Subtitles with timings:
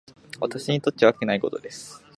[0.39, 2.03] 私にとっちゃわけないことです。